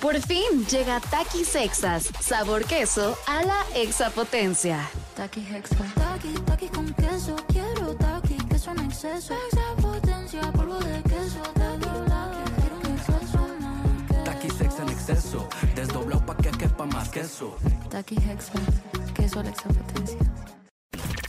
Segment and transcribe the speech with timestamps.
[0.00, 4.88] Por fin llega Takis Sexas, sabor queso a la exapotencia.
[5.14, 5.76] Taki Hexa.
[5.94, 7.36] Taki, taki con queso.
[7.48, 9.34] Quiero taki, queso en exceso.
[9.34, 11.42] Extra potencia, polvo de queso.
[11.52, 14.80] Taki, taki, quiero un exceso más.
[14.80, 17.58] En exceso, desdoblado pa' que quepa más queso.
[17.90, 18.52] Taki Hexa.
[19.14, 20.18] Queso a la exapotencia.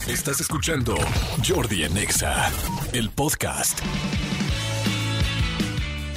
[0.06, 0.94] Estás escuchando
[1.46, 2.50] Jordi en Exa,
[2.94, 3.80] el podcast.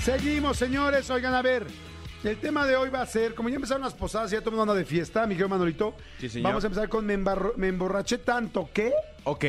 [0.06, 1.10] Seguimos, señores.
[1.10, 1.68] Oigan, a ver.
[2.26, 4.56] El tema de hoy va a ser, como ya empezaron las posadas, ya todo el
[4.56, 5.94] mundo anda de fiesta, mi querido Manolito.
[6.20, 6.50] Sí, señor.
[6.50, 8.92] Vamos a empezar con me, embarro- me emborraché tanto que.
[9.26, 9.46] Ok.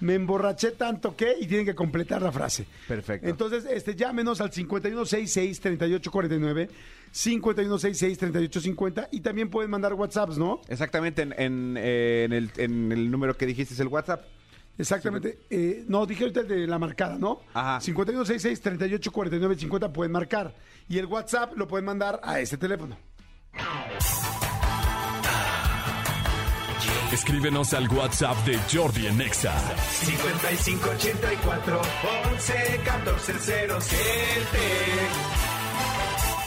[0.00, 1.34] Me emborraché tanto que.
[1.40, 2.66] Y tienen que completar la frase.
[2.88, 3.28] Perfecto.
[3.28, 6.68] Entonces, este, llámenos al 5166-3849,
[7.14, 10.60] 5166-3850 y también pueden mandar WhatsApps, ¿no?
[10.68, 14.24] Exactamente, en, en, eh, en el, en el número que dijiste es el WhatsApp.
[14.78, 15.38] Exactamente.
[15.48, 17.40] Eh, no, dije ahorita el de la marcada, ¿no?
[17.54, 17.78] Ajá.
[17.80, 20.54] 5166-3849-50 pueden marcar.
[20.88, 22.96] Y el WhatsApp lo pueden mandar a este teléfono.
[27.12, 29.54] Escríbenos al WhatsApp de Jordi en Exa.
[30.04, 31.80] 5584
[32.32, 33.32] 11 14
[33.80, 33.96] 07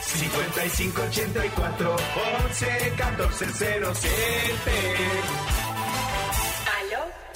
[0.04, 1.96] 5584
[2.44, 3.46] 11 14
[3.94, 4.10] 07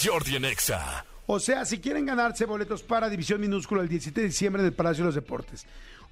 [0.03, 1.05] Jordi en Exa.
[1.27, 4.75] O sea, si quieren ganarse boletos para División Minúscula el 17 de diciembre en el
[4.75, 5.67] Palacio de los Deportes,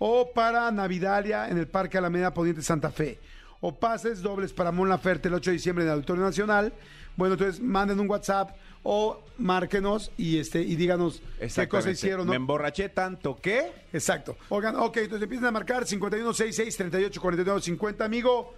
[0.05, 3.21] o para Navidalia en el Parque Alameda Poniente Santa Fe,
[3.61, 6.73] o pases dobles para Mon Laferte el 8 de diciembre en el Auditorio Nacional,
[7.17, 8.51] bueno, entonces manden un WhatsApp
[8.83, 11.23] o márquenos y este y díganos
[11.55, 12.31] qué cosa hicieron, ¿no?
[12.33, 13.71] Me emborraché tanto que...
[13.93, 14.37] Exacto.
[14.49, 18.55] Oigan, ok, entonces empiezan a marcar 5166 38 49 50, amigo.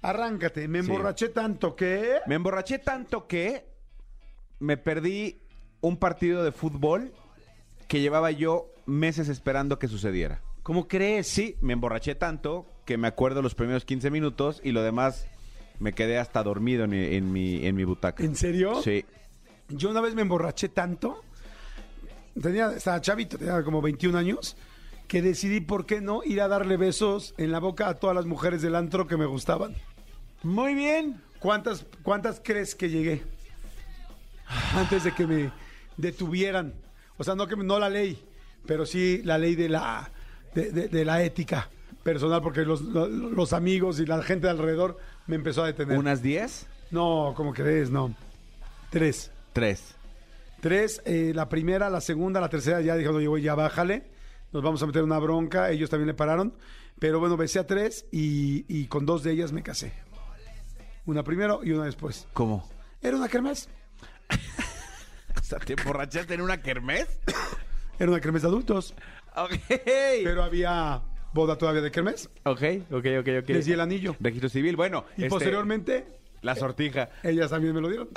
[0.00, 0.88] Arráncate, me Sí.
[0.88, 3.66] emborraché tanto que Me emborraché tanto que
[4.58, 5.42] me perdí
[5.82, 7.12] un partido de fútbol
[7.88, 10.40] que llevaba yo meses esperando que sucediera.
[10.68, 11.26] ¿Cómo crees?
[11.26, 15.26] Sí, me emborraché tanto que me acuerdo los primeros 15 minutos y lo demás
[15.78, 18.22] me quedé hasta dormido en mi, en mi, en mi butaca.
[18.22, 18.82] ¿En serio?
[18.82, 19.02] Sí.
[19.70, 21.24] Yo una vez me emborraché tanto,
[22.38, 24.58] tenía, estaba chavito, tenía como 21 años,
[25.06, 28.26] que decidí, ¿por qué no, ir a darle besos en la boca a todas las
[28.26, 29.74] mujeres del antro que me gustaban.
[30.42, 31.22] Muy bien.
[31.38, 33.22] ¿Cuántas, cuántas crees que llegué?
[34.74, 35.50] Antes de que me
[35.96, 36.74] detuvieran.
[37.16, 38.22] O sea, no, que, no la ley,
[38.66, 40.12] pero sí la ley de la,
[40.54, 41.68] de, de- de la ética
[42.02, 45.98] personal, porque los, los- los amigos y la gente de alrededor me empezó a detener.
[45.98, 46.66] ¿Unas 10?
[46.90, 47.90] No, ¿cómo crees?
[47.90, 48.14] No.
[48.90, 49.30] Tres.
[49.52, 49.94] Tres.
[50.60, 54.04] Tres, eh, la primera, la segunda, la tercera ya dijeron, oye, ya bájale,
[54.52, 56.52] nos vamos a meter una bronca, ellos también le pararon,
[56.98, 59.92] pero bueno, besé a tres y, y con dos de ellas me casé.
[61.06, 62.26] Una primero y una después.
[62.32, 62.68] ¿Cómo?
[63.00, 63.68] Era una kermés,
[65.66, 67.06] ¿te emborrachaste en una kermés?
[67.98, 68.94] era una kermés de adultos,
[69.36, 69.52] Ok.
[70.24, 71.00] pero había
[71.32, 73.48] boda todavía de kermés, Ok, ok, ok, ok.
[73.48, 74.16] les di el anillo.
[74.20, 75.04] Registro civil, bueno.
[75.16, 76.06] Y este, posteriormente,
[76.40, 77.10] La sortija.
[77.22, 78.08] ellas también me lo dieron.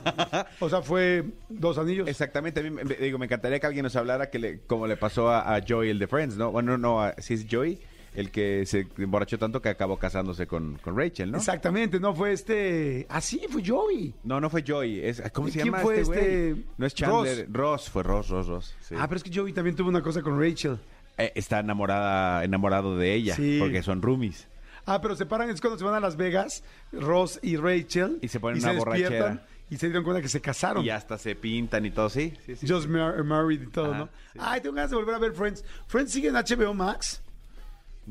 [0.60, 2.08] o sea, fue dos anillos.
[2.08, 4.96] Exactamente, a mí me, digo, me encantaría que alguien nos hablara que le, como le
[4.96, 6.50] pasó a, a Joey, el de Friends, ¿no?
[6.50, 7.80] Bueno, no, a- sí es Joey,
[8.14, 11.38] el que se emborrachó tanto que acabó casándose con, con Rachel, ¿no?
[11.38, 13.06] Exactamente, no fue este...
[13.08, 14.14] Ah, sí, fue Joey.
[14.24, 16.64] No, no fue Joey, es, ¿cómo se ¿Quién llama fue este este?
[16.78, 17.90] No es Chandler, Ross.
[17.90, 18.74] fue Ross, Ross, Ross.
[18.80, 18.94] sí.
[18.98, 20.78] Ah, pero es que Joey también tuvo una cosa con Rachel.
[21.18, 23.58] Eh, está enamorada, enamorado de ella, Sí.
[23.60, 24.48] porque son roomies.
[24.86, 28.18] Ah, pero se paran, es cuando se van a Las Vegas, Ross y Rachel.
[28.20, 29.46] Y se ponen una despiertan borrachera.
[29.70, 30.84] Y se dieron cuenta que se casaron.
[30.84, 32.34] Y hasta se pintan y todo, sí.
[32.44, 32.68] sí, sí.
[32.68, 34.08] Just mar- married y todo, Ajá, ¿no?
[34.38, 35.64] Ay, tengo ganas de volver a ver Friends.
[35.86, 37.22] ¿Friends sigue en HBO Max?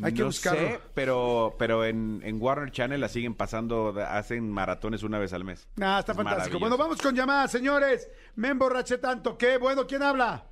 [0.02, 0.60] Hay que no buscarlo.
[0.60, 5.44] sé, pero, pero en, en Warner Channel la siguen pasando, hacen maratones una vez al
[5.44, 5.68] mes.
[5.80, 6.60] Ah, está Es fantástico.
[6.60, 8.10] Bueno, vamos con llamadas, señores.
[8.36, 10.46] Me emborraché tanto que, bueno, ¿quién habla?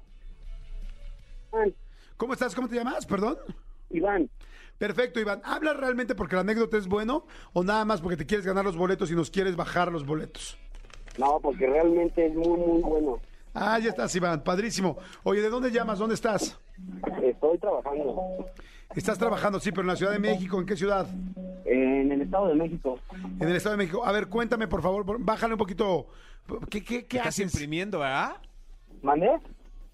[2.17, 2.53] ¿Cómo estás?
[2.53, 3.05] ¿Cómo te llamas?
[3.05, 3.37] Perdón.
[3.89, 4.29] Iván,
[4.77, 5.41] Perfecto, Iván.
[5.43, 8.75] ¿Hablas realmente porque la anécdota es bueno o nada más porque te quieres ganar los
[8.77, 10.57] boletos y nos quieres bajar los boletos?
[11.17, 13.19] no, porque realmente es muy, muy bueno.
[13.53, 14.43] Ah, ya estás, Iván.
[14.43, 14.97] Padrísimo.
[15.23, 15.99] Oye, ¿de dónde llamas?
[15.99, 16.57] ¿Dónde estás?
[17.21, 18.45] Estoy trabajando
[18.95, 20.59] Estás trabajando, sí, pero en la Ciudad de México.
[20.59, 21.07] ¿En qué ciudad?
[21.65, 22.99] en el Estado de México.
[23.39, 24.05] En el Estado de México.
[24.05, 25.05] A ver, cuéntame, por favor.
[25.19, 26.07] Bájale un poquito.
[26.69, 27.53] ¿Qué, qué, qué ¿Estás haces?
[27.53, 28.33] imprimiendo, verdad?
[29.01, 29.39] ¿Mandé?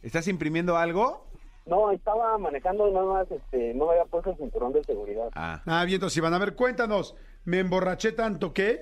[0.01, 1.27] ¿Estás imprimiendo algo?
[1.65, 5.30] No, estaba manejando nada más, este, no me había puesto el cinturón de seguridad.
[5.35, 5.62] Ah.
[5.65, 6.33] Ah, bien, entonces, Iván.
[6.33, 7.15] A ver, cuéntanos.
[7.45, 8.81] Me emborraché tanto que...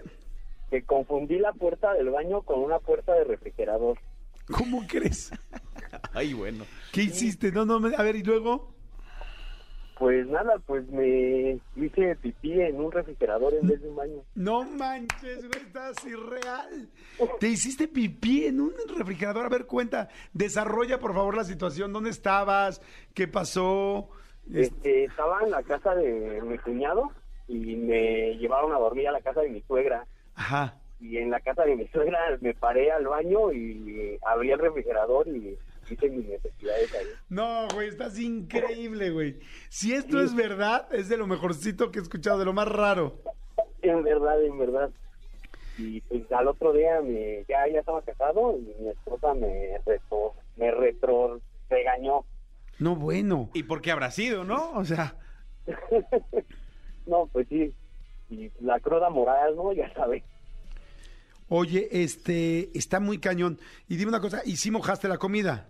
[0.69, 3.97] Que confundí la puerta del baño con una puerta de refrigerador.
[4.51, 5.31] ¿Cómo crees?
[6.13, 6.65] Ay, bueno.
[6.95, 7.51] ¿Qué hiciste?
[7.51, 8.73] No, no, a ver, ¿y luego?
[9.99, 14.21] Pues nada, pues me hice pipí en un refrigerador en vez de un baño.
[14.35, 16.89] No manches, güey, estás irreal.
[17.39, 19.45] Te hiciste pipí en un refrigerador.
[19.45, 20.09] A ver, cuenta.
[20.33, 21.93] Desarrolla, por favor, la situación.
[21.93, 22.81] ¿Dónde estabas?
[23.13, 24.09] ¿Qué pasó?
[24.53, 27.11] Es- Este, estaba en la casa de mi cuñado
[27.47, 30.05] y me llevaron a dormir a la casa de mi suegra.
[30.35, 30.75] Ajá.
[30.99, 35.25] Y en la casa de mi suegra me paré al baño y abrí el refrigerador
[35.29, 35.57] y
[35.93, 37.05] hice mis necesidades ahí.
[37.29, 39.39] No, güey, estás increíble, güey.
[39.69, 43.19] Si esto es verdad, es de lo mejorcito que he escuchado, de lo más raro.
[43.81, 44.89] En verdad, en verdad.
[45.77, 50.33] Y pues al otro día me, ya, ya estaba casado y mi esposa me retro,
[50.55, 51.39] me retro
[51.69, 52.25] regañó.
[52.79, 53.49] No, bueno.
[53.53, 54.71] ¿Y por qué habrá sido, no?
[54.71, 55.15] O sea,
[57.05, 57.73] No, pues sí.
[58.29, 59.71] Y la cruda moral, ¿no?
[59.73, 60.23] Ya sabes.
[61.47, 63.59] Oye, este, está muy cañón.
[63.87, 65.67] Y dime una cosa, ¿y si mojaste la comida?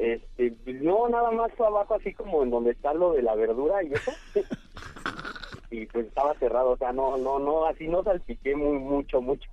[0.00, 3.82] Este, no, nada más fue abajo, así como en donde está lo de la verdura
[3.82, 4.10] y eso.
[5.70, 9.46] y pues estaba cerrado, o sea, no, no, no, así no salpiqué muy, mucho, mucho.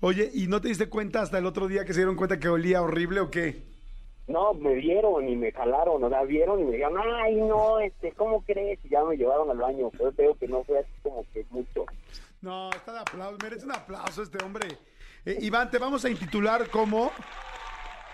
[0.00, 2.50] Oye, ¿y no te diste cuenta hasta el otro día que se dieron cuenta que
[2.50, 3.62] olía horrible o qué?
[4.26, 8.12] No, me vieron y me jalaron, o sea, vieron y me dijeron, ay, no, este,
[8.12, 8.78] ¿cómo crees?
[8.84, 11.86] Y ya me llevaron al baño, pero veo que no fue así como que mucho.
[12.42, 14.68] No, está de aplauso, merece un aplauso este hombre.
[15.24, 17.10] Eh, Iván, te vamos a intitular como...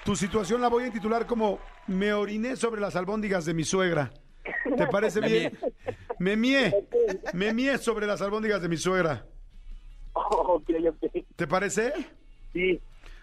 [0.05, 4.11] Tu situación la voy a intitular como Me oriné sobre las albóndigas de mi suegra.
[4.77, 5.53] ¿Te parece bien?
[6.19, 6.87] Me mié.
[7.33, 9.27] Me mié sobre las albóndigas de mi suegra.
[10.15, 10.71] ok.
[11.37, 11.93] ¿Te parece?
[12.53, 12.81] Sí,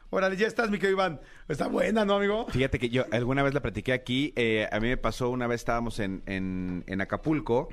[0.10, 1.20] Órale, ya estás, mi querido Iván.
[1.50, 2.48] Está buena, ¿no, amigo?
[2.48, 4.32] Fíjate que yo alguna vez la platiqué aquí.
[4.38, 7.68] eh, a mí me pasó una vez estábamos en, en- en Acapulco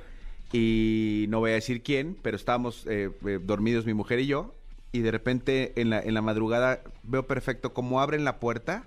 [0.51, 4.53] y no voy a decir quién, pero estábamos eh, eh, dormidos mi mujer y yo.
[4.91, 8.85] Y de repente en la, en la madrugada veo perfecto cómo abren la puerta,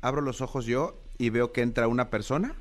[0.00, 2.54] abro los ojos yo y veo que entra una persona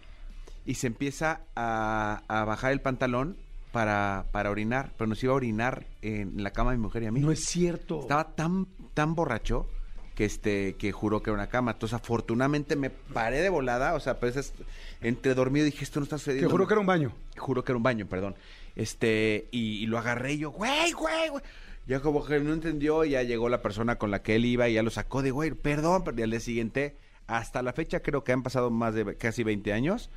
[0.66, 3.38] y se empieza a, a bajar el pantalón
[3.72, 7.06] para, para orinar, pero nos iba a orinar en la cama de mi mujer y
[7.07, 7.19] a mí.
[7.19, 8.01] No es cierto.
[8.01, 9.68] Estaba tan, tan borracho
[10.16, 11.72] que este, que juró que era una cama.
[11.74, 14.54] Entonces, afortunadamente me paré de volada, o sea, pues es-
[15.01, 16.50] entre dormido dije, esto no está Que sucediendo.
[16.50, 17.12] juro que era un baño.
[17.38, 18.36] Juró que era un baño, perdón.
[18.75, 21.44] Este, y, y lo agarré y yo, güey, güey, güey.
[21.86, 24.74] Ya como que no entendió, ya llegó la persona con la que él iba y
[24.74, 26.98] ya lo sacó de, güey, perdón, pero al día siguiente,
[27.28, 30.10] hasta la fecha creo que han pasado más de casi 20 años.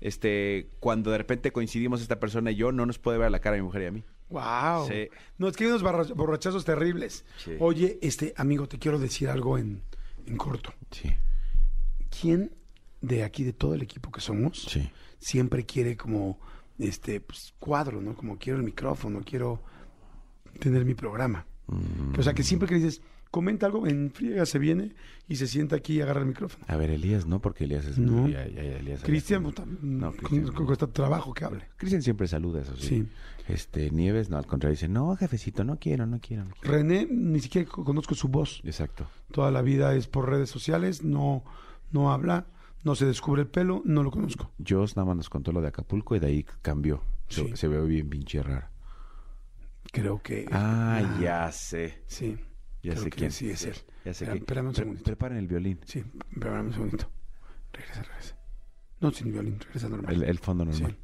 [0.00, 3.56] Este, cuando de repente coincidimos esta persona y yo, no nos puede ver la cara
[3.56, 4.04] a mi mujer y a mí.
[4.28, 4.88] Wow.
[4.88, 5.08] Sí.
[5.38, 5.82] No, es que hay unos
[6.14, 7.24] borrachazos terribles.
[7.38, 7.52] Sí.
[7.60, 9.82] Oye, este, amigo, te quiero decir algo en,
[10.26, 10.74] en corto.
[10.90, 11.14] Sí.
[12.20, 12.52] ¿Quién
[13.00, 14.90] de aquí, de todo el equipo que somos, Sí.
[15.18, 16.38] siempre quiere como,
[16.78, 18.14] este, pues, cuadro, ¿no?
[18.14, 19.62] Como quiero el micrófono, quiero
[20.58, 21.46] tener mi programa.
[22.18, 24.94] O sea, que siempre que dices, comenta algo, en friega se viene
[25.28, 26.64] y se sienta aquí y agarra el micrófono.
[26.68, 27.98] A ver, Elías, no, porque Elías es...
[27.98, 28.28] No.
[28.28, 29.76] ya- Elías- Cristian, no, con-
[30.16, 30.66] Cristian, con- no.
[30.66, 31.68] cuesta trabajo que hable.
[31.76, 32.86] Cristian siempre saluda, eso sí.
[32.86, 33.08] Sí.
[33.48, 36.44] Este, Nieves, no, al contrario, dice, no, jefecito, no quiero, no quiero.
[36.44, 36.76] no quiero".
[36.76, 38.60] René, ni siquiera co- conozco su voz.
[38.64, 39.06] Exacto.
[39.32, 41.44] Toda la vida es por redes sociales, no,
[41.92, 42.46] no habla,
[42.84, 44.50] no se descubre el pelo, no lo conozco.
[44.66, 47.02] Joss nada más nos contó lo de Acapulco y de ahí cambió.
[47.28, 47.56] Se, Sí.
[47.56, 48.66] se ve bien pinche raro.
[49.92, 50.46] Creo que...
[50.52, 52.02] Ah, ya sé.
[52.06, 52.36] Sí.
[52.82, 53.32] Ya creo sé que quién.
[53.32, 53.74] Sí, es él.
[54.04, 54.42] Ya sé Espera- quién.
[54.42, 55.04] espérame un Pre- segundito.
[55.04, 55.80] preparen el violín.
[55.84, 57.10] Sí, espérame un segundito.
[57.72, 58.36] Regresa, regresa.
[59.00, 60.14] No, sin violín, regresa normal.
[60.14, 60.90] El, el fondo normal.
[60.92, 60.96] Sí.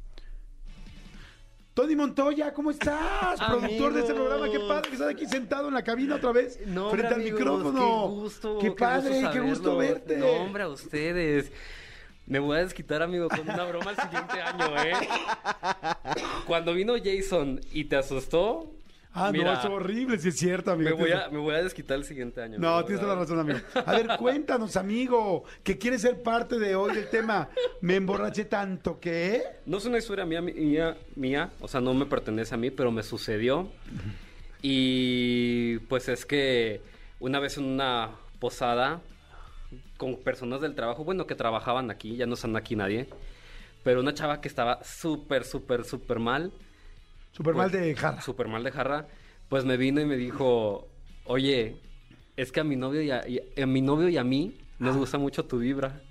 [1.73, 3.39] Tony Montoya, ¿cómo estás?
[3.47, 6.59] Productor de este programa, qué padre que estás aquí sentado en la cabina otra vez,
[6.67, 7.79] No, frente al amigos, micrófono.
[7.79, 8.59] Qué gusto.
[8.59, 10.17] Qué padre, qué gusto verte.
[10.17, 11.51] No, hombre, a ustedes.
[12.25, 14.93] Me voy a desquitar, amigo, con una broma el siguiente año, ¿eh?
[16.47, 18.71] Cuando vino Jason y te asustó.
[19.15, 20.97] Ah, mira, no, es horrible, si es cierto, amigo.
[20.97, 22.57] me voy, a, me voy a desquitar el siguiente año.
[22.57, 23.59] No, tienes toda la razón, amigo.
[23.85, 27.49] A ver, cuéntanos, amigo, que quieres ser parte de hoy del tema.
[27.81, 29.43] Me emborraché tanto que...
[29.67, 32.91] No es una historia mía, mía, mía, o sea, no me pertenece a mí, pero
[32.91, 33.69] me sucedió.
[34.63, 36.81] Y pues es que
[37.19, 39.01] una vez en una posada
[39.97, 43.07] con personas del trabajo, bueno, que trabajaban aquí, ya no están aquí nadie,
[43.83, 46.51] pero una chava que estaba súper, súper, súper mal,
[47.33, 48.21] Súper mal Pues, de jarra.
[48.21, 49.07] súper mal de jarra,
[49.49, 50.87] pues me vino y me dijo,
[51.25, 51.77] oye,
[52.37, 54.95] es que a mi novio y a, y- a mi novio y a mí nos
[54.95, 56.01] gusta mucho tu vibra.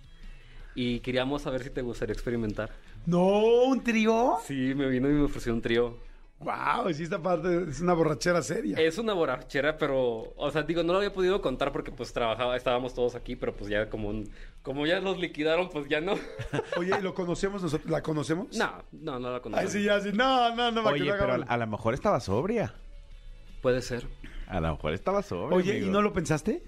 [0.74, 2.70] Y queríamos saber si te gustaría experimentar.
[3.06, 4.36] No, un trío.
[4.46, 5.96] Sí, me vino y me ofreció un trío.
[6.42, 8.76] Wow, sí, esta parte es una borrachera seria.
[8.78, 12.56] Es una borrachera, pero, o sea, digo, no lo había podido contar porque pues trabajaba,
[12.56, 14.30] estábamos todos aquí, pero pues ya como un-
[14.62, 16.14] como ya los liquidaron, pues ya no.
[16.76, 17.90] Oye, ¿y lo conocemos nosotros?
[17.90, 18.56] ¿La conocemos?
[18.56, 19.64] no, no, no la conozco.
[19.64, 20.10] Ay, sí, ya, sí.
[20.12, 22.74] No, no, no, Oye, pero a, a lo mejor estaba sobria.
[23.60, 24.06] Puede ser.
[24.48, 25.56] A lo mejor estaba sobria.
[25.56, 26.62] Oye, ¿y no lo pensaste?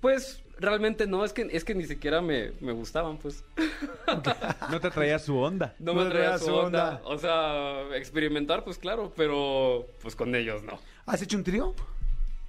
[0.00, 3.44] Pues realmente no, es que es que ni siquiera me, me gustaban, pues.
[4.70, 5.74] No te traía su onda.
[5.78, 7.00] No, No me traía traía su onda.
[7.04, 10.78] O sea, experimentar, pues claro, pero pues con ellos no.
[11.06, 11.74] ¿Has hecho un trío?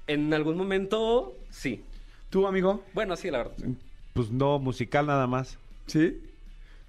[0.07, 1.83] En algún momento, sí.
[2.29, 2.83] ¿Tú, amigo?
[2.93, 3.53] Bueno, sí, la verdad.
[4.13, 5.57] Pues no, musical nada más.
[5.87, 6.21] ¿Sí?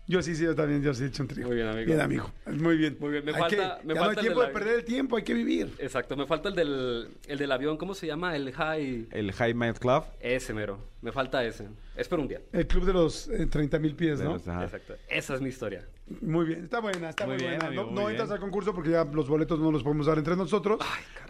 [0.07, 1.47] Yo sí, sí, yo también, yo sí he hecho un trío.
[1.47, 1.87] Muy bien, amigo.
[1.87, 2.31] Bien, amigo.
[2.47, 2.97] Muy bien.
[3.01, 4.85] Muy bien, me Hay falta- que- me ya no hay el tiempo de perder el
[4.85, 5.73] tiempo, hay que vivir.
[5.79, 8.37] Exacto, me falta el del, el del avión, ¿cómo se llama?
[8.37, 9.09] El high...
[9.11, 10.05] El High Mind Club.
[10.21, 11.69] Ese mero, me falta ese.
[11.97, 12.41] Espero un día.
[12.53, 14.35] El club de los eh, 30 mil pies, de ¿no?
[14.35, 14.47] los-.
[14.47, 15.87] Exacto, esa es mi historia.
[16.21, 17.67] Muy bien, está buena, está muy, Muy bien, buena.
[17.69, 18.35] amigo, no muy no entras bien.
[18.35, 20.81] al concurso porque ya los boletos no los podemos dar entre nosotros,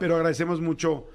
[0.00, 1.06] pero agradecemos mucho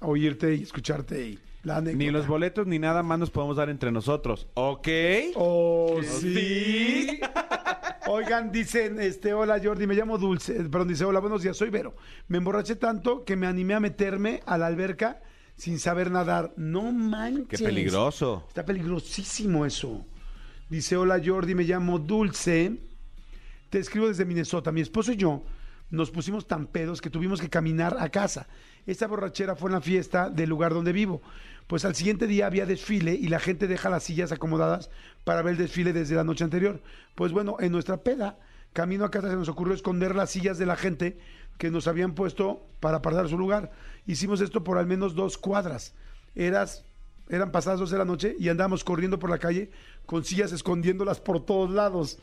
[0.00, 1.80] oírte y escucharte y la.
[1.80, 4.48] Ni los boletos ni nada más nos podemos dar entre nosotros.
[4.54, 4.88] ¿Ok?
[5.34, 7.20] Oh, sí.
[8.08, 11.96] Oigan, dicen, este, hola Jordi, me llamo Dulce, perdón, dice, hola, buenos días, soy Vero.
[12.28, 15.20] Me emborraché tanto que me animé a meterme a la alberca
[15.56, 16.52] sin saber nadar.
[16.56, 17.58] No manches.
[17.58, 18.44] Qué peligroso.
[18.46, 20.06] Está peligrosísimo eso.
[20.70, 22.78] Dice, hola Jordi, me llamo Dulce.
[23.70, 24.70] Te escribo desde Minnesota.
[24.70, 25.42] Mi esposo y yo
[25.90, 28.48] nos pusimos tan pedos que tuvimos que caminar a casa.
[28.86, 31.22] Esta borrachera fue en la fiesta del lugar donde vivo.
[31.66, 34.90] Pues al siguiente día había desfile y la gente deja las sillas acomodadas
[35.24, 36.82] para ver el desfile desde la noche anterior.
[37.14, 38.38] Pues bueno, en nuestra peda,
[38.72, 41.18] camino a casa se nos ocurrió esconder las sillas de la gente
[41.58, 43.72] que nos habían puesto para apartar su lugar.
[44.06, 45.94] Hicimos esto por al menos dos cuadras.
[46.34, 46.84] Eras,
[47.28, 49.70] eran pasadas dos de la noche y andábamos corriendo por la calle
[50.04, 52.18] con sillas escondiéndolas por todos lados.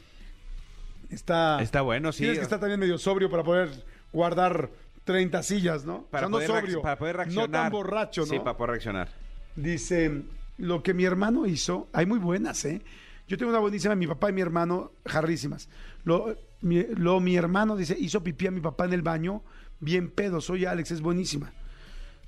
[1.14, 2.20] Está, Está bueno, sí.
[2.20, 3.70] Tienes que estar también medio sobrio para poder
[4.12, 4.70] guardar
[5.06, 6.04] 30 sillas, ¿no?
[6.10, 7.52] Para, o sea, no poder reacc- sobrio, para poder no reaccionar.
[7.52, 8.28] tan borracho, ¿no?
[8.28, 9.10] Sí, para poder reaccionar.
[9.56, 10.24] Dice,
[10.58, 12.82] lo que mi hermano hizo, hay muy buenas, ¿eh?
[13.28, 15.70] Yo tengo una buenísima, mi papá y mi hermano, jarrísimas.
[16.04, 19.44] Lo mi, lo, mi hermano, dice, hizo pipí a mi papá en el baño,
[19.80, 21.52] bien pedo, soy Alex, es buenísima.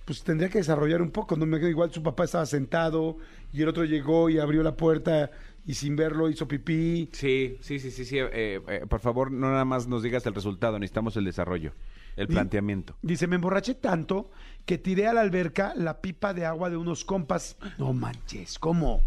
[0.06, 1.46] Pues tendría que desarrollar un poco, ¿no?
[1.46, 3.18] Me quedo igual su papá estaba sentado
[3.52, 5.32] y el otro llegó y abrió la puerta
[5.66, 7.10] y sin verlo hizo pipí.
[7.12, 8.20] Sí, sí, sí, sí, sí.
[8.20, 11.74] eh, eh, por favor, no nada más nos digas el resultado, necesitamos el desarrollo,
[12.16, 12.96] el planteamiento.
[13.02, 14.32] Dice, me emborraché tanto
[14.66, 17.58] que tiré a la alberca la pipa de agua de unos compas.
[17.78, 19.02] No manches, ¿cómo?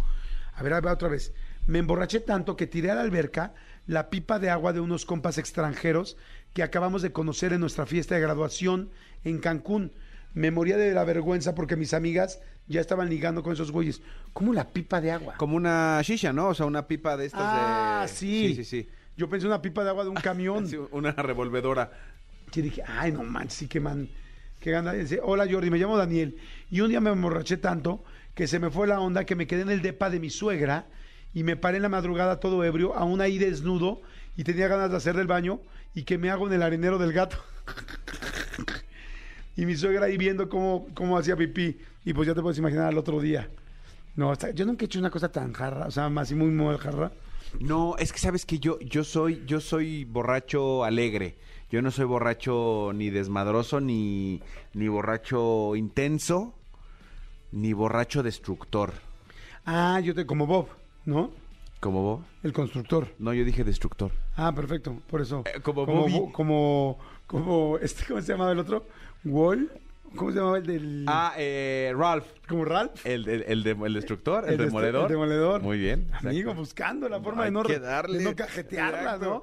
[0.54, 1.32] A ver, a ver otra vez.
[1.66, 3.54] Me emborraché tanto que tiré a la alberca
[3.86, 6.16] la pipa de agua de unos compas extranjeros
[6.54, 8.90] que acabamos de conocer en nuestra fiesta de graduación
[9.22, 9.92] en Cancún.
[10.34, 14.00] Me moría de la vergüenza porque mis amigas ya estaban ligando con esos güeyes.
[14.32, 15.34] ¿Cómo la pipa de agua?
[15.36, 16.48] Como una shisha, ¿no?
[16.48, 18.08] O sea, una pipa de estas Ah, de...
[18.08, 18.48] sí.
[18.48, 18.88] Sí, sí, sí.
[19.16, 20.66] Yo pensé una pipa de agua de un camión.
[20.68, 21.90] Sí, una revolvedora.
[22.54, 24.08] Y dije, ay, no manches, sí que man,
[24.60, 24.92] qué gana.
[24.92, 26.36] Dice, hola Jordi, me llamo Daniel.
[26.70, 28.02] Y un día me emborraché tanto
[28.34, 30.86] que se me fue la onda que me quedé en el depa de mi suegra
[31.34, 34.00] y me paré en la madrugada todo ebrio, aún ahí desnudo
[34.36, 35.60] y tenía ganas de hacer del baño
[35.94, 37.36] y que me hago en el arenero del gato.
[39.58, 41.76] y mi suegra ahí viendo cómo, cómo hacía pipí.
[42.04, 43.50] Y pues ya te puedes imaginar al otro día.
[44.16, 46.76] No, hasta- yo nunca he hecho una cosa tan jarra, o sea, así muy, muy
[46.78, 47.10] jarra.
[47.60, 51.36] No, es que sabes que yo, yo soy, yo soy borracho alegre.
[51.70, 54.40] Yo no soy borracho ni desmadroso, ni,
[54.74, 56.54] ni borracho intenso,
[57.52, 58.92] ni borracho destructor.
[59.66, 60.68] Ah, yo te, como Bob,
[61.04, 61.30] ¿no?
[61.80, 62.20] ¿Como vos?
[62.42, 63.08] El constructor.
[63.18, 64.10] No, yo dije destructor.
[64.36, 65.44] Ah, perfecto, por eso.
[65.46, 66.12] Eh, como como, Bobby.
[66.12, 68.86] Bo- como, como, este, ¿cómo se llamaba el otro?
[69.24, 69.70] Wall,
[70.16, 71.04] ¿cómo se llamaba el del?
[71.08, 72.26] Ah, eh, Ralph.
[72.48, 73.04] como Ralph.
[73.04, 75.02] El, el, el, de- el destructor, el, El demoledor.
[75.02, 75.62] el demoledor.
[75.62, 76.08] Muy bien.
[76.12, 76.54] Amigo, exacto.
[76.60, 78.18] buscando la forma Hay de no, que darle.
[78.18, 79.24] de no cajetearla, Exacto.
[79.26, 79.42] ¿no?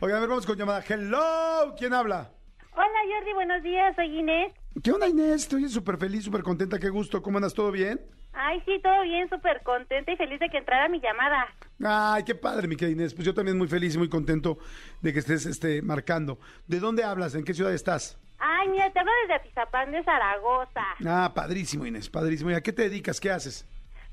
[0.00, 0.82] Oiga, a ver, vamos con llamada.
[0.86, 2.30] Hello, ¿quién habla?
[2.76, 4.52] Hola Jordi, buenos días, soy Inés.
[4.82, 5.42] ¿Qué onda, Inés?
[5.42, 7.22] Estoy súper feliz, súper contenta, qué gusto.
[7.22, 7.54] ¿Cómo andas?
[7.54, 8.00] ¿Todo bien?
[8.32, 11.46] Ay, sí, todo bien, súper contenta y feliz de que entrara mi llamada.
[11.84, 13.14] Ay, qué padre, mi querida Inés.
[13.14, 14.58] Pues yo también muy feliz y muy contento
[15.00, 16.40] de que estés este, marcando.
[16.66, 17.36] ¿De dónde hablas?
[17.36, 18.18] ¿En qué ciudad estás?
[18.46, 20.84] Ay, mira, te hablo desde Atizapán de Zaragoza.
[21.06, 22.50] Ah, padrísimo, Inés, padrísimo.
[22.50, 23.18] ¿Y a qué te dedicas?
[23.18, 23.66] ¿Qué haces?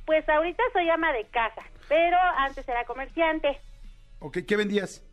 [0.05, 3.59] Pues ahorita soy ama de casa, pero antes era comerciante.
[4.19, 5.03] ¿O qué, vendías?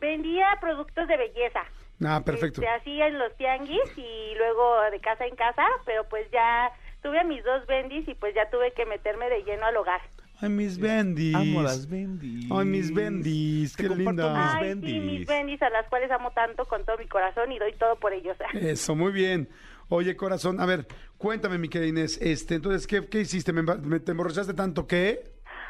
[0.00, 1.64] Vendía productos de belleza.
[2.02, 2.62] Ah, perfecto.
[2.62, 7.20] Este, hacía en los tianguis y luego de casa en casa, pero pues ya tuve
[7.20, 10.00] a mis dos bendis y pues ya tuve que meterme de lleno al hogar.
[10.42, 11.34] Ay, mis bendis.
[11.34, 12.50] Amo las bendis.
[12.50, 13.76] Ay, mis bendis.
[13.76, 14.28] Qué linda.
[14.34, 14.90] mis Ay, bendis.
[14.92, 17.96] sí, mis bendis a las cuales amo tanto con todo mi corazón y doy todo
[17.96, 18.36] por ellos.
[18.54, 19.48] Eso, muy bien.
[19.88, 20.86] Oye, corazón, a ver,
[21.18, 22.18] cuéntame, mi querida Inés.
[22.20, 23.52] Este, entonces, ¿qué, qué hiciste?
[23.52, 25.20] ¿Me, emba- me- ¿Te emborrachaste tanto que?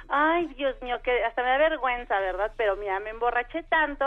[0.08, 2.52] Ay, Dios mío, que hasta me da vergüenza, ¿verdad?
[2.56, 4.04] Pero mira, me emborraché tanto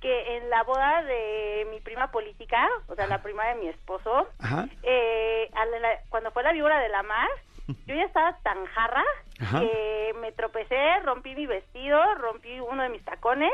[0.00, 4.28] que en la boda de mi prima política, o sea, la prima de mi esposo,
[4.38, 4.68] Ajá.
[4.82, 7.28] eh, la- cuando fue la víbora de la mar,
[7.68, 9.04] yo ya estaba tan jarra
[9.40, 9.60] Ajá.
[9.60, 13.52] que me tropecé, rompí mi vestido, rompí uno de mis tacones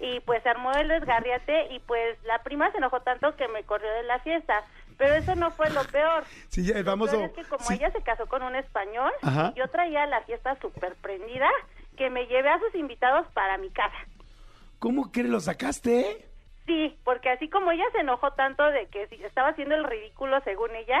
[0.00, 3.62] y pues se armó el desgarriate y pues la prima se enojó tanto que me
[3.64, 4.62] corrió de la fiesta.
[4.96, 6.24] Pero eso no fue lo peor.
[6.48, 7.74] Sí, ya, el Lo es que como sí.
[7.74, 9.52] ella se casó con un español, Ajá.
[9.56, 11.48] yo traía la fiesta súper prendida,
[11.96, 13.96] que me llevé a sus invitados para mi casa.
[14.78, 16.28] ¿Cómo que lo sacaste?
[16.66, 20.74] Sí, porque así como ella se enojó tanto de que estaba haciendo el ridículo según
[20.74, 21.00] ella,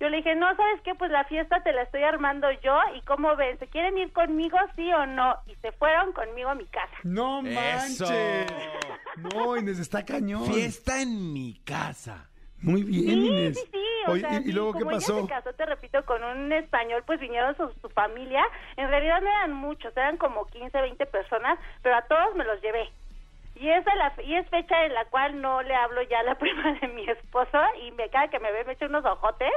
[0.00, 0.94] Yo le dije, no, ¿sabes qué?
[0.94, 4.58] Pues la fiesta te la estoy armando yo y cómo ven, ¿se quieren ir conmigo,
[4.76, 5.36] sí o no?
[5.46, 6.94] Y se fueron conmigo a mi casa.
[7.04, 8.04] No Eso.
[8.04, 8.52] manches.
[9.16, 10.44] No, Inés, está cañón.
[10.52, 12.28] Fiesta en mi casa.
[12.60, 13.60] Muy bien, Sí, Inés.
[13.60, 13.84] sí, sí.
[14.06, 15.20] O Oye, sea, y, luego qué como ella pasó?
[15.22, 18.42] se casó, te repito, con un español, pues vinieron su, su familia.
[18.76, 22.60] En realidad no eran muchos, eran como 15, 20 personas, pero a todos me los
[22.62, 22.90] llevé.
[23.56, 26.34] Y es, la, y es fecha en la cual no le hablo ya a la
[26.38, 29.52] prima de mi esposo y me cada que me ve me echa unos ojotes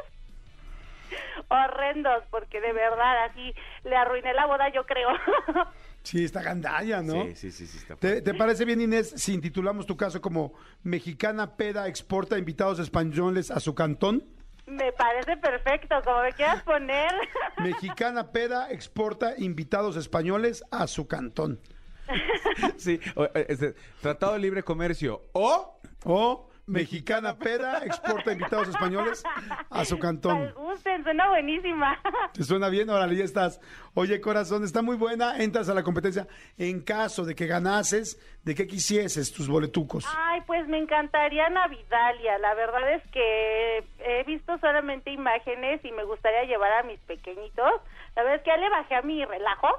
[1.49, 5.09] horrendos porque de verdad así le arruiné la boda yo creo.
[6.03, 7.23] Sí, está gandalla, ¿no?
[7.25, 7.79] Sí, sí, sí, sí.
[7.79, 12.79] Está ¿Te, te parece bien, Inés, si intitulamos tu caso como Mexicana Peda exporta invitados
[12.79, 14.23] españoles a su cantón?
[14.67, 17.11] me parece perfecto, como me quieras poner.
[17.57, 21.59] Mexicana Peda exporta invitados españoles a su cantón.
[22.77, 29.23] Sí, o- eh, este, Tratado de Libre Comercio o O Mexicana Peda exporta invitados españoles
[29.69, 30.53] a su Me cantón.
[30.53, 31.97] gusten, suena buenísima.
[32.33, 32.89] ¿Te suena bien?
[32.89, 33.61] Órale, ya estás.
[33.93, 35.37] Oye, corazón, está muy buena.
[35.41, 36.27] Entras a la competencia.
[36.57, 40.05] En caso de que ganases, ¿de qué quisieses tus boletucos?
[40.17, 42.37] Ay, pues me encantaría Navidalia.
[42.39, 47.71] La verdad es que he visto solamente imágenes y me gustaría llevar a mis pequeñitos.
[48.17, 49.69] La verdad es que ya le bajé a mi relajo.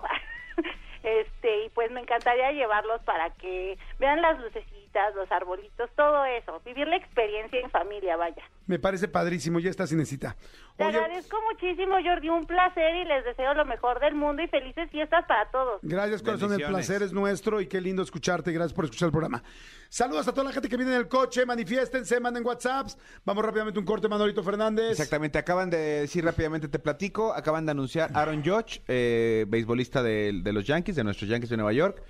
[1.00, 4.77] Este, y pues me encantaría llevarlos para que vean las lucecitas,
[5.14, 6.60] los arbolitos, todo eso.
[6.64, 8.42] Vivir la experiencia en familia, vaya.
[8.66, 9.60] Me parece padrísimo.
[9.60, 10.36] Ya estás, Inesita.
[10.76, 12.28] Te Oye, agradezco muchísimo, Jordi.
[12.28, 15.80] Un placer y les deseo lo mejor del mundo y felices fiestas para todos.
[15.82, 16.52] Gracias, corazón.
[16.52, 18.52] El placer es nuestro y qué lindo escucharte.
[18.52, 19.42] Gracias por escuchar el programa.
[19.88, 21.46] Saludos a toda la gente que viene en el coche.
[21.46, 22.98] Manifiéstense, manden WhatsApps.
[23.24, 24.90] Vamos rápidamente un corte, Manolito Fernández.
[24.90, 30.40] Exactamente, acaban de decir rápidamente, te platico, acaban de anunciar Aaron Judge, eh, beisbolista de,
[30.42, 32.02] de los Yankees, de nuestros Yankees de Nueva York.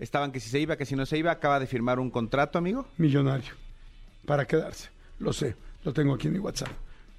[0.00, 2.58] Estaban que si se iba, que si no se iba, acaba de firmar un contrato,
[2.58, 2.86] amigo.
[2.96, 3.52] Millonario.
[4.26, 4.88] Para quedarse.
[5.18, 5.54] Lo sé.
[5.84, 6.70] Lo tengo aquí en mi WhatsApp.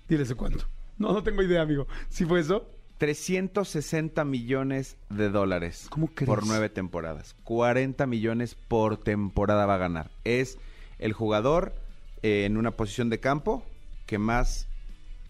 [0.09, 0.65] Diles de cuánto.
[0.97, 1.87] No, no tengo idea, amigo.
[2.09, 2.67] ¿Sí fue eso?
[2.97, 6.27] 360 millones de dólares ¿Cómo crees?
[6.27, 7.35] por nueve temporadas.
[7.43, 10.11] 40 millones por temporada va a ganar.
[10.23, 10.59] Es
[10.99, 11.73] el jugador
[12.21, 13.63] eh, en una posición de campo
[14.05, 14.67] que más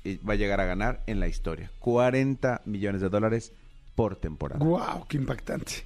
[0.04, 1.72] eh, va a llegar a ganar en la historia.
[1.80, 3.54] 40 millones de dólares
[3.96, 4.64] por temporada.
[4.66, 5.06] ¡Guau!
[5.08, 5.86] ¡Qué impactante!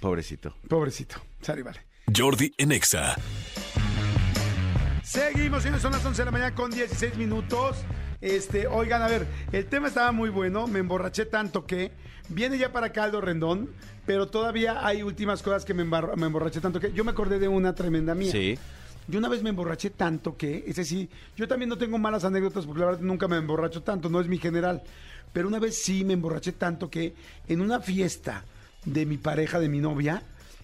[0.00, 0.54] Pobrecito.
[0.68, 1.16] Pobrecito.
[1.40, 1.80] Sale, vale.
[2.16, 3.16] Jordi en Exa.
[5.02, 7.76] Seguimos, señores, son las 11 de la mañana con 16 minutos.
[8.20, 11.90] Este, oigan, a ver, el tema estaba muy bueno, me emborraché tanto que
[12.28, 13.70] viene ya para acá Aldo Rendón,
[14.06, 17.38] pero todavía hay últimas cosas que me, embar- me emborraché tanto que yo me acordé
[17.38, 18.30] de una tremenda mía.
[18.30, 18.58] Sí.
[19.08, 22.66] Yo una vez me emborraché tanto que, ese sí, yo también no tengo malas anécdotas
[22.66, 24.82] porque la verdad nunca me emborracho tanto, no es mi general.
[25.32, 27.14] Pero una vez sí me emborraché tanto que
[27.48, 28.44] en una fiesta
[28.84, 30.22] de mi pareja, de mi novia,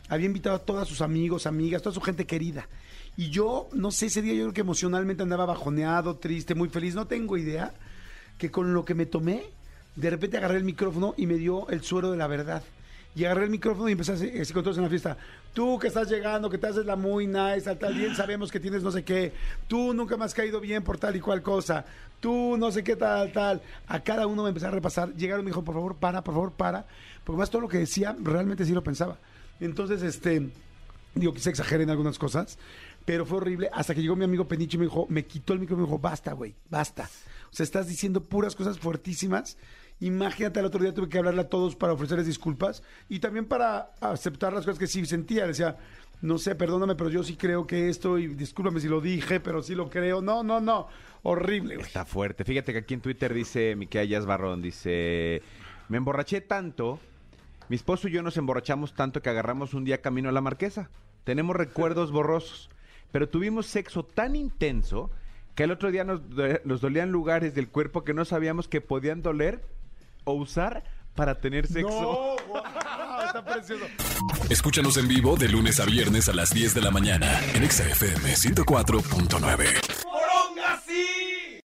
[0.09, 2.69] había invitado a todos sus amigos, amigas, toda su gente querida.
[3.17, 6.95] Y yo, no sé, ese día yo creo que emocionalmente andaba bajoneado, triste, muy feliz,
[6.95, 7.73] no tengo idea,
[8.39, 9.45] que con lo que me tomé,
[9.97, 12.63] de repente agarré el micrófono y me dio el suero de la verdad.
[13.17, 15.17] Y agarré el micrófono y empecé así con todos en la fiesta.
[15.55, 18.61] Tú que estás llegando, que te haces la muy nice, tal, tal, bien sabemos que
[18.61, 19.33] tienes no sé qué.
[19.67, 21.87] Tú nunca me has caído bien por tal y cual cosa.
[22.21, 23.63] Tú no sé qué tal, tal.
[23.87, 25.15] A cada uno me empecé a repasar.
[25.15, 26.87] Llegaron y me dijo, por favor, para, por favor, para.
[27.25, 29.17] Porque más todo lo que decía, realmente sí lo pensaba.
[29.61, 30.51] Entonces, este,
[31.15, 32.59] digo, quise exagerar en algunas cosas,
[33.07, 33.71] pero fue horrible.
[33.73, 35.93] Hasta que llegó mi amigo Peniche y me dijo, me quitó el micrófono y me
[35.93, 37.09] dijo, basta, güey, basta.
[37.51, 39.57] O sea, estás diciendo puras cosas fuertísimas.
[40.01, 43.93] Imagínate, el otro día tuve que hablarle a todos para ofrecerles disculpas y también para
[44.01, 45.47] aceptar las cosas que sí sentía.
[45.47, 45.79] Decía,
[46.21, 49.63] no sé, perdóname, pero yo sí creo que esto, y discúlpame si lo dije, pero
[49.63, 50.21] sí lo creo.
[50.21, 50.89] No, no, no.
[51.23, 51.87] Horrible, güey.
[51.87, 52.45] Está fuerte.
[52.45, 55.43] Fíjate que aquí en Twitter dice Miquel Barrón, dice,
[55.89, 57.01] me emborraché tanto,
[57.69, 60.91] mi esposo y yo nos emborrachamos tanto que agarramos un día camino a la marquesa.
[61.25, 62.71] Tenemos recuerdos borrosos,
[63.13, 65.11] pero tuvimos sexo tan intenso
[65.55, 69.63] que el otro día nos dolían lugares del cuerpo que no sabíamos que podían doler
[70.27, 70.85] o usar
[71.15, 71.89] para tener sexo.
[71.89, 72.63] No, guau,
[73.25, 73.87] está precioso.
[74.51, 77.89] Escúchanos en vivo de lunes a viernes a las 10 de la mañana en Exa
[77.89, 79.96] FM 104.9.